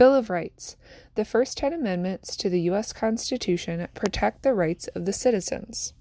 Bill 0.00 0.14
of 0.14 0.30
Rights. 0.30 0.78
The 1.14 1.26
first 1.26 1.58
10 1.58 1.74
amendments 1.74 2.34
to 2.36 2.48
the 2.48 2.62
U.S. 2.62 2.90
Constitution 2.90 3.86
protect 3.92 4.42
the 4.42 4.54
rights 4.54 4.88
of 4.94 5.04
the 5.04 5.12
citizens. 5.12 5.92